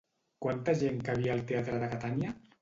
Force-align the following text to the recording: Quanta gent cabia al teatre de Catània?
Quanta 0.45 0.73
gent 0.79 0.97
cabia 1.09 1.35
al 1.35 1.45
teatre 1.53 1.77
de 1.85 1.91
Catània? 1.93 2.35